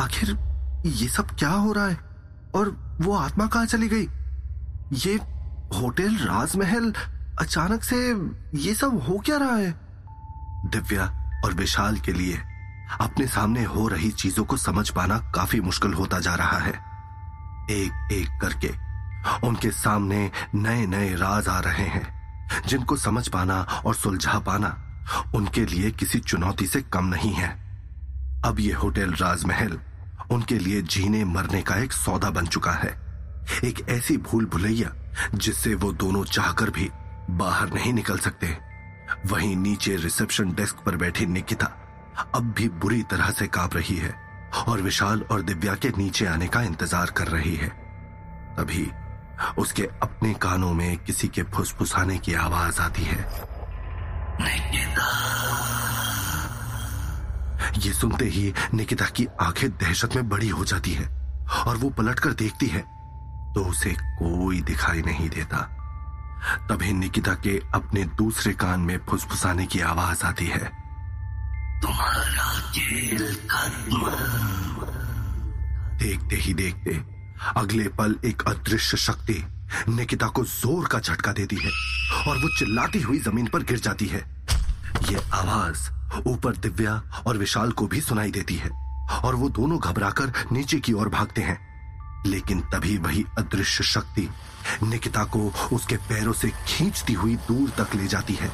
आखिर 0.00 0.38
ये 0.86 1.08
सब 1.08 1.30
क्या 1.30 1.50
हो 1.50 1.72
रहा 1.72 1.86
है? 1.86 1.98
और 2.54 2.96
वो 3.00 3.16
आत्मा 3.16 3.46
कहाँ 3.46 3.66
चली 3.66 3.88
गई? 3.88 4.08
ये 4.92 5.14
होटल, 5.78 6.16
राजमहल, 6.16 6.92
अचानक 7.40 7.82
से 7.82 7.96
ये 8.58 8.74
सब 8.74 9.02
हो 9.08 9.18
क्या 9.18 9.36
रहा 9.36 9.56
है? 9.56 9.74
दिव्या 10.66 11.04
और 11.44 11.52
विशाल 11.52 11.96
के 11.96 12.12
लिए 12.12 12.42
अपने 13.00 13.26
सामने 13.26 13.64
हो 13.64 13.88
रही 13.88 14.10
चीज़ों 14.10 14.44
को 14.44 14.56
समझ 14.56 14.90
पाना 14.90 15.18
काफ़ी 15.18 15.60
मुश्किल 15.60 15.94
होता 15.94 16.18
जा 16.18 16.34
रहा 16.34 16.58
है। 16.58 16.72
एक 17.70 18.08
एक 18.12 18.28
करके 18.40 18.72
उनके 19.46 19.70
सामने 19.70 20.30
नए 20.54 20.86
नए 20.86 21.14
राज 21.14 21.48
आ 21.48 21.60
रहे 21.60 21.86
हैं। 21.86 22.14
जिनको 22.66 22.96
समझ 22.96 23.28
पाना 23.28 23.60
और 23.60 23.94
सुलझा 23.94 24.38
पाना 24.38 25.00
उनके 25.34 25.66
लिए 25.66 25.90
किसी 25.90 26.18
चुनौती 26.18 26.66
से 26.66 26.82
कम 26.82 27.04
नहीं 27.04 27.32
है। 27.32 27.48
अब 28.44 28.60
ये 28.60 28.72
होटल 28.72 29.12
राजमहल 29.12 29.78
उनके 30.30 30.58
लिए 30.58 30.82
जीने 30.82 31.24
मरने 31.24 31.62
का 31.62 31.76
एक 31.76 31.92
सौदा 31.92 32.30
बन 32.30 32.46
चुका 32.46 32.72
है। 32.72 33.04
एक 33.64 33.88
ऐसी 33.88 34.16
भूल 34.16 34.46
भुलैया 34.46 34.90
जिससे 35.34 35.74
वो 35.74 35.92
दोनों 35.92 36.24
चाहकर 36.24 36.70
भी 36.70 36.90
बाहर 37.30 37.72
नहीं 37.72 37.92
निकल 37.92 38.18
सकते। 38.18 38.58
वहीं 39.26 39.56
नीचे 39.56 39.96
रिसेप्शन 39.96 40.52
डेस्क 40.52 40.76
पर 40.76 40.96
बैठी 40.96 41.26
निकिता 41.26 41.83
अब 42.34 42.52
भी 42.56 42.68
बुरी 42.68 43.02
तरह 43.02 43.30
से 43.30 43.46
काँप 43.46 43.74
रही 43.76 43.96
है 43.96 44.14
और 44.68 44.80
विशाल 44.82 45.22
और 45.30 45.42
दिव्या 45.42 45.74
के 45.74 45.88
नीचे 45.88 46.26
आने 46.26 46.48
का 46.48 46.62
इंतज़ार 46.62 47.10
कर 47.10 47.28
रही 47.28 47.54
है। 47.56 47.68
तभी 48.58 48.90
उसके 49.58 49.82
अपने 50.02 50.32
कानों 50.34 50.72
में 50.72 50.96
किसी 50.98 51.28
के 51.28 51.42
फुसफुसाने 51.54 52.18
की 52.18 52.34
आवाज़ 52.34 52.80
आती 52.80 53.02
है। 53.02 53.18
ये 57.78 57.92
सुनते 57.92 58.24
ही 58.24 58.52
निकिता 58.74 59.06
की 59.06 59.26
आँखें 59.40 59.70
दहशत 59.70 60.16
में 60.16 60.28
बड़ी 60.28 60.48
हो 60.48 60.64
जाती 60.64 60.92
है 60.92 61.08
और 61.66 61.76
वो 61.76 61.90
पलटकर 61.90 62.32
देखती 62.34 62.66
है 62.66 62.80
तो 63.54 63.64
उसे 63.64 63.90
कोई 63.90 64.60
दिखाई 64.62 65.02
नहीं 65.02 65.28
देता। 65.30 65.58
तभी 66.68 66.92
निकिता 66.92 67.34
के 67.34 67.58
अपने 67.74 68.04
दूसरे 68.14 68.52
कान 68.52 68.80
में 68.80 68.98
फुसफुसाने 69.10 69.66
की 69.66 69.80
आवाज़ 69.80 70.24
आती 70.24 70.46
है। 70.46 70.83
तुम्हारा 71.82 72.50
खत्म 73.50 74.10
देखते 75.98 76.36
ही 76.36 76.54
देखते 76.54 77.00
अगले 77.56 77.88
पल 77.88 78.14
एक 78.24 78.42
अदृश्य 78.48 78.96
शक्ति 78.96 79.42
निकिता 79.88 80.26
को 80.26 80.44
ज़ोर 80.44 80.86
का 80.86 80.98
झटका 81.00 81.32
देती 81.32 81.56
है 81.56 81.70
और 82.28 82.38
वो 82.38 82.48
चिल्लाती 82.58 83.00
हुई 83.00 83.18
ज़मीन 83.18 83.46
पर 83.46 83.62
गिर 83.62 83.78
जाती 83.78 84.06
है। 84.06 84.18
ये 85.10 85.20
आवाज़ 85.34 85.88
ऊपर 86.28 86.56
दिव्या 86.56 86.94
और 87.26 87.36
विशाल 87.36 87.72
को 87.72 87.86
भी 87.86 88.00
सुनाई 88.00 88.30
देती 88.30 88.54
है 88.54 88.70
और 89.24 89.34
वो 89.34 89.48
दोनों 89.50 89.78
घबराकर 89.80 90.32
नीचे 90.52 90.80
की 90.80 90.92
ओर 90.92 91.08
भागते 91.08 91.42
हैं। 91.42 91.58
लेकिन 92.26 92.60
तभी 92.72 92.96
वही 92.98 93.24
अदृश्य 93.38 93.84
शक्ति 93.84 94.28
निकिता 94.82 95.24
को 95.24 95.52
उसके 95.72 95.96
पैरों 96.08 96.32
से 96.32 96.50
खींचती 96.66 97.12
हुई 97.12 97.36
दूर 97.48 97.70
तक 97.78 97.94
ले 97.94 98.06
जाती 98.06 98.34
है। 98.34 98.50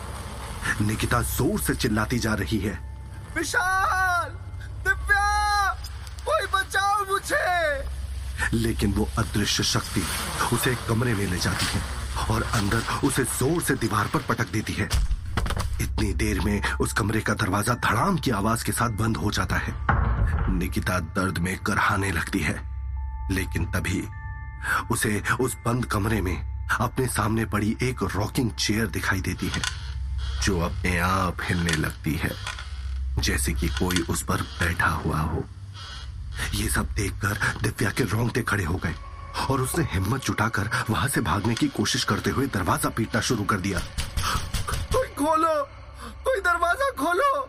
निकिता 0.80 1.20
ज़ोर 1.22 1.60
से 1.60 1.74
चिल्लाती 1.74 2.18
जा 2.18 2.34
रही 2.34 2.58
है। 2.58 2.89
विशाल, 3.36 4.30
दिव्या, 4.84 5.28
कोई 6.26 6.46
बचाओ 6.54 7.04
मुझे। 7.10 7.88
लेकिन 8.52 8.92
वो 8.92 9.08
अदृश्य 9.18 9.62
शक्ति 9.64 10.02
उसे 10.52 10.70
एक 10.70 10.86
कमरे 10.88 11.14
में 11.14 11.26
ले 11.26 11.38
जाती 11.38 11.66
है 11.66 11.82
और 12.30 12.42
अंदर 12.42 13.06
उसे 13.06 13.24
ज़ोर 13.24 13.62
से 13.62 13.74
दीवार 13.74 14.06
पर 14.06 14.22
पटक 14.28 14.50
देती 14.52 14.72
है। 14.72 14.88
इतनी 15.80 16.12
देर 16.14 16.40
में 16.40 16.62
उस 16.80 16.92
कमरे 16.92 17.20
का 17.20 17.34
दरवाज़ा 17.34 17.74
धड़ाम 17.84 18.18
की 18.18 18.30
आवाज़ 18.30 18.64
के 18.64 18.72
साथ 18.72 18.90
बंद 18.98 19.16
हो 19.16 19.30
जाता 19.30 19.56
है। 19.56 19.74
निकिता 20.50 20.98
दर्द 21.16 21.38
में 21.38 21.56
करहाने 21.58 22.10
लगती 22.12 22.38
है, 22.38 22.54
लेकिन 23.30 23.64
तभी 23.66 24.02
उसे 24.90 25.22
उस 25.40 25.56
बंद 25.66 25.84
कमरे 25.84 26.20
में 26.20 26.36
अपने 26.80 27.06
सामने 27.06 27.44
पड़ी 27.44 27.76
एक 27.82 28.02
रॉकिंग 28.14 28.50
चेयर 28.50 28.86
दिखाई 28.86 29.20
देती 29.20 29.48
है, 29.48 29.62
जो 30.42 30.60
अपने 30.60 30.98
आप 30.98 31.36
हिलने 31.42 31.72
लगती 31.72 32.14
है। 32.14 32.30
जैसे 33.18 33.52
कि 33.52 33.68
कोई 33.68 34.02
उस 34.10 34.22
पर 34.22 34.42
बैठा 34.60 34.88
हुआ 34.88 35.18
हो। 35.18 35.44
ये 36.54 36.68
सब 36.68 36.92
देखकर 36.96 37.38
दिव्या 37.62 37.90
के 37.90 38.04
रोंगटे 38.04 38.42
खड़े 38.42 38.64
हो 38.64 38.76
गए 38.84 38.94
और 39.50 39.60
उसने 39.60 39.84
हिम्मत 39.92 40.24
जुटाकर 40.24 40.70
वहाँ 40.90 41.08
से 41.08 41.20
भागने 41.20 41.54
की 41.54 41.68
कोशिश 41.68 42.04
करते 42.04 42.30
हुए 42.30 42.46
दरवाज़ा 42.46 42.90
पीटना 42.90 43.20
शुरू 43.20 43.44
कर 43.44 43.60
दिया। 43.60 43.80
कोई 44.92 45.08
खोलो! 45.18 45.54
कोई 46.24 46.40
दरवाज़ा 46.40 46.90
खोलो! 46.98 47.48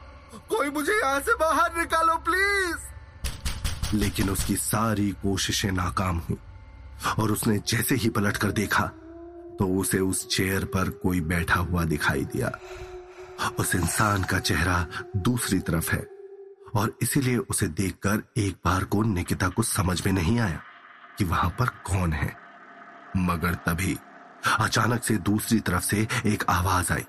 कोई 0.50 0.70
मुझे 0.70 0.94
यहाँ 0.94 1.20
से 1.20 1.34
बाहर 1.36 1.78
निकालो 1.78 2.16
प्लीज़! 2.28 3.96
लेकिन 3.96 4.30
उसकी 4.30 4.56
सारी 4.56 5.10
कोशिशें 5.24 5.72
नाकाम 5.72 6.18
हुई 6.30 6.38
और 7.20 7.32
उसने 7.32 7.58
जैसे 7.68 7.96
ही 7.96 8.10
पलट 8.10 8.38
कर 8.38 8.52
देखा 8.52 8.86
तो 9.60 9.68
उसे 9.80 10.00
उस 10.00 10.28
चेयर 10.36 10.66
पर 10.66 10.90
कोई 11.04 11.20
बैठा 11.22 11.60
हुआ 11.60 11.84
दिखाई 11.84 12.24
दिया। 12.26 12.52
उस 13.48 13.76
इंसान 13.76 14.24
का 14.24 14.40
चेहरा 14.40 14.88
दूसरी 15.18 15.60
तरफ़ 15.60 15.92
है 15.92 16.08
और 16.76 16.98
इसीलिए 17.02 17.38
उसे 17.38 17.68
देखकर 17.68 18.32
एक 18.38 18.58
बार 18.66 18.84
को 18.84 19.04
निकिता 19.04 19.50
को 19.50 19.64
समझ 19.64 20.06
में 20.06 20.14
नहीं 20.14 20.40
आया 20.40 20.62
कि 21.18 21.24
वहाँ 21.24 21.50
पर 21.60 21.66
कौन 21.66 22.14
है। 22.14 22.36
मगर 23.18 23.54
तभी 23.54 23.98
अचानक 24.60 25.04
से 25.04 25.18
दूसरी 25.18 25.60
तरफ़ 25.60 25.84
से 25.84 26.08
एक 26.26 26.44
आवाज़ 26.50 26.94
आई, 26.94 27.06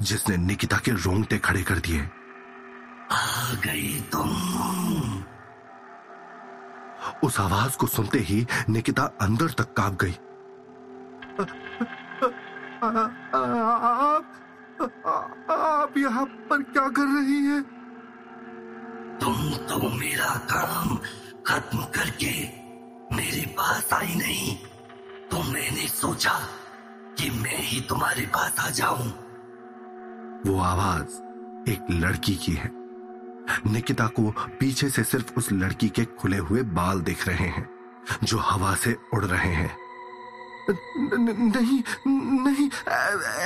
जिसने 0.00 0.36
निकिता 0.36 0.76
के 0.76 0.90
रोंगटे 0.90 1.38
खड़े 1.38 1.62
कर 1.62 1.78
दिए। 1.78 2.00
आ 3.12 3.54
गई 3.54 4.00
तुम। 4.00 5.24
उस 7.22 7.40
आवाज़ 7.40 7.76
को 7.76 7.86
सुनते 7.86 8.18
ही 8.18 8.46
निकिता 8.68 9.02
अंदर 9.02 9.48
तक 9.48 9.74
काँप 9.74 9.98
गई। 10.00 10.14
आप 13.34 14.32
आप 14.82 15.94
यहाँ 15.98 16.24
पर 16.24 16.62
क्या 16.62 16.88
कर 16.88 17.02
रही 17.02 17.46
हैं? 17.46 17.62
तुम 19.20 19.34
तो 19.50 19.98
मेरा 19.98 20.36
काम 20.36 20.98
खत्म 21.46 21.78
करके 21.78 22.64
मेरे 23.16 23.46
पास 23.46 23.92
आई 23.92 24.14
नहीं। 24.14 24.56
तो 25.30 25.52
मैंने 25.52 25.88
सोचा 25.88 26.32
कि 27.18 27.30
मैं 27.30 27.58
ही 27.58 27.80
तुम्हारे 27.80 28.26
पास 28.26 28.56
आ 28.60 28.70
जाऊँ। 28.70 29.06
वो 30.46 30.60
आवाज़ 30.60 31.22
एक 31.70 31.86
लड़की 31.90 32.34
की 32.34 32.52
है। 32.52 32.70
निकिता 33.66 34.06
को 34.06 34.30
पीछे 34.30 34.90
से 34.90 35.04
सिर्फ़ 35.04 35.34
उस 35.36 35.52
लड़की 35.52 35.88
के 35.88 36.04
खुले 36.04 36.38
हुए 36.38 36.62
बाल 36.62 37.00
दिख 37.00 37.28
रहे 37.28 37.48
हैं 37.48 37.70
जो 38.24 38.38
हवा 38.38 38.74
से 38.74 38.96
उड़ 39.14 39.24
रहे 39.24 39.54
हैं। 39.54 39.83
नहीं 40.68 41.82
नहीं, 41.98 42.68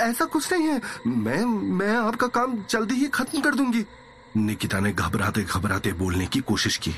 ऐसा 0.08 0.24
कुछ 0.24 0.52
नहीं 0.52 0.66
है। 0.66 0.80
मैं 1.06 1.44
मैं 1.78 1.96
आपका 1.96 2.26
काम 2.26 2.56
जल्दी 2.70 2.94
ही 2.94 3.06
खत्म 3.08 3.40
कर 3.40 3.54
दूँगी। 3.54 3.84
निकिता 4.36 4.80
ने 4.80 4.92
घबराते 4.92 5.42
घबराते 5.42 5.92
बोलने 5.92 6.26
की 6.26 6.40
कोशिश 6.40 6.76
की। 6.76 6.94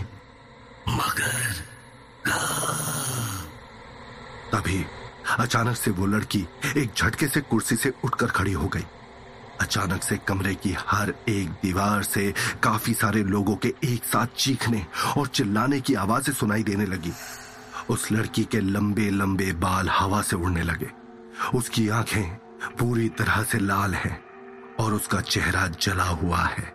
मगर 0.88 1.52
तभी 4.52 4.84
अचानक 5.38 5.76
से 5.76 5.90
वो 5.90 6.06
लड़की 6.06 6.46
एक 6.76 6.90
झटके 6.96 7.26
से 7.28 7.40
कुर्सी 7.40 7.76
से 7.76 7.92
उठकर 8.04 8.26
खड़ी 8.26 8.52
हो 8.52 8.68
गई। 8.68 8.84
अचानक 9.60 10.02
से 10.02 10.16
कमरे 10.28 10.54
की 10.54 10.74
हर 10.78 11.14
एक 11.28 11.48
दीवार 11.62 12.02
से 12.02 12.32
काफ़ी 12.62 12.94
सारे 12.94 13.22
लोगों 13.24 13.56
के 13.56 13.74
एक 13.84 14.04
साथ 14.04 14.26
चीखने 14.36 14.84
और 15.16 15.26
चिल्लाने 15.28 15.80
की 15.80 15.94
आवाज़ें 15.94 16.34
सुनाई 16.34 16.62
देने 16.62 16.86
लगी। 16.86 17.12
उस 17.88 18.12
लड़की 18.12 18.44
के 18.44 18.60
लंबे 18.60 19.10
लंबे 19.10 19.52
बाल 19.52 19.88
हवा 19.88 20.22
से 20.22 20.36
उड़ने 20.36 20.62
लगे। 20.62 20.90
उसकी 21.54 21.88
आँखें 21.88 22.34
पूरी 22.78 23.08
तरह 23.08 23.42
से 23.42 23.58
लाल 23.58 23.94
हैं 23.94 24.24
और 24.80 24.94
उसका 24.94 25.20
चेहरा 25.20 25.66
जला 25.66 26.04
हुआ 26.04 26.38
है, 26.38 26.74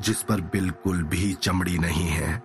जिस 0.00 0.22
पर 0.22 0.40
बिल्कुल 0.40 1.02
भी 1.02 1.34
चमड़ी 1.34 1.78
नहीं 1.78 2.08
है। 2.08 2.42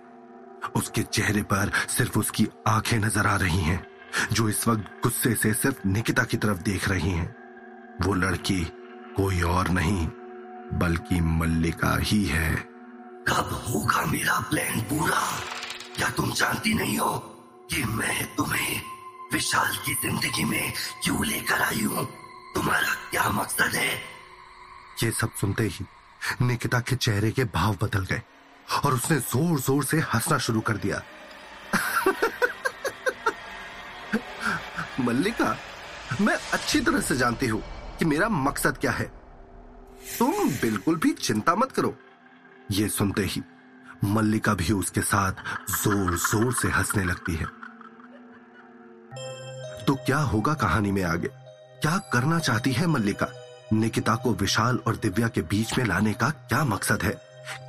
उसके 0.76 1.02
चेहरे 1.02 1.42
पर 1.42 1.72
सिर्फ़ 1.88 2.18
उसकी 2.18 2.48
आँखें 2.68 2.98
नज़र 2.98 3.26
आ 3.26 3.36
रही 3.36 3.60
हैं, 3.60 3.86
जो 4.32 4.48
इस 4.48 4.68
वक्त 4.68 4.84
गुस्से 5.02 5.34
से 5.34 5.52
सिर्फ़ 5.52 5.88
निकिता 5.88 6.24
की 6.24 6.36
तरफ़ 6.36 6.58
देख 6.58 6.88
रही 6.88 7.10
हैं। 7.10 7.34
वो 8.02 8.14
लड़की 8.14 8.60
कोई 9.16 9.40
और 9.40 9.68
नहीं, 9.68 10.06
बल्कि 10.78 11.20
मल्लिका 11.20 11.96
ही 11.98 12.24
है। 12.24 12.54
कब 13.28 13.64
होगा 13.68 14.06
मेरा 14.06 14.40
प्लान 14.40 14.80
पूरा? 14.80 15.20
क्या 15.96 16.10
तुम 16.10 16.32
जानती 16.32 16.74
नहीं 16.74 16.98
हो? 16.98 17.34
कि 17.68 17.82
मैं 17.84 18.24
तुम्हें 18.36 18.80
विशाल 19.32 19.76
की 19.86 19.94
ज़िंदगी 20.02 20.44
में 20.44 20.72
क्यों 21.04 21.24
लेकर 21.26 21.60
आई 21.62 21.82
हूँ? 21.82 22.04
तुम्हारा 22.54 22.94
क्या 23.10 23.28
मकसद 23.30 23.74
है? 23.74 23.90
ये 25.02 25.10
सब 25.10 25.32
सुनते 25.40 25.64
ही 25.64 25.84
निकिता 26.42 26.80
के 26.80 26.96
चेहरे 26.96 27.30
के 27.30 27.44
भाव 27.54 27.76
बदल 27.82 28.04
गए 28.04 28.22
और 28.84 28.94
उसने 28.94 29.18
ज़ोर 29.18 29.60
ज़ोर 29.60 29.84
से 29.84 29.98
हंसना 30.14 30.38
शुरू 30.38 30.60
कर 30.60 30.76
दिया। 30.76 31.02
मल्लिका, 35.00 35.56
मैं 36.20 36.34
अच्छी 36.52 36.80
तरह 36.80 37.00
से 37.00 37.16
जानती 37.16 37.46
हूँ 37.46 37.62
कि 37.98 38.04
मेरा 38.04 38.28
मकसद 38.28 38.78
क्या 38.78 38.92
है। 38.92 39.04
तुम 40.18 40.50
बिल्कुल 40.62 40.96
भी 40.96 41.12
चिंता 41.12 41.54
मत 41.56 41.72
करो। 41.72 41.94
ये 42.70 42.88
सुनते 42.88 43.22
ही 43.24 43.42
मल्लिका 44.04 44.54
भी 44.54 44.72
उसके 44.72 45.00
साथ 45.02 45.32
ज़ोर 45.72 46.16
ज़ोर 46.16 46.52
से 46.54 46.68
हंसने 46.68 47.04
लगती 47.04 47.34
है। 47.34 47.46
तो 49.88 49.94
क्या 49.94 50.18
होगा 50.18 50.54
कहानी 50.54 50.92
में 50.92 51.02
आगे? 51.02 51.28
क्या 51.82 51.98
करना 52.12 52.38
चाहती 52.38 52.72
है 52.72 52.86
मल्लिका? 52.86 53.26
निकिता 53.72 54.14
को 54.14 54.32
विशाल 54.32 54.78
और 54.86 54.96
दिव्या 54.96 55.28
के 55.28 55.40
बीच 55.40 55.78
में 55.78 55.84
लाने 55.84 56.12
का 56.12 56.30
क्या 56.30 56.64
मकसद 56.64 57.02
है? 57.02 57.10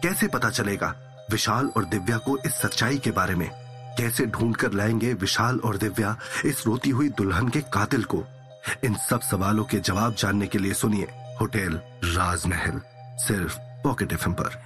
कैसे 0.04 0.28
पता 0.28 0.50
चलेगा 0.50 0.96
विशाल 1.32 1.68
और 1.78 1.86
दिव्या 1.86 2.18
को 2.18 2.38
इस 2.46 2.52
सच्चाई 2.52 2.98
के 2.98 3.12
बारे 3.12 3.36
में? 3.36 3.50
कैसे 3.98 4.26
ढूंढ 4.26 4.56
कर 4.56 4.72
लाएँगे 4.72 5.14
विशाल 5.14 5.60
और 5.60 5.78
दिव्या 5.78 6.18
इस 6.46 6.64
रोती 6.68 6.90
हुई 6.90 7.10
दुल्हन 7.10 7.50
के 7.50 7.62
कातिल 7.62 8.04
को? 8.04 8.24
इन 8.84 8.94
सब 8.94 9.22
सवालों 9.22 9.64
के 9.64 9.80
जवाब 9.80 10.16
जानने 10.16 10.48
के 10.48 10.58
लिए 10.58 10.74
सुनिए 10.74 11.08
होटल 11.42 11.82
राजमहल, 12.04 12.82
सिर्फ़ 13.18 13.58
पॉकेट 13.60 14.14
एफ़ 14.14 14.30
पर। 14.30 14.64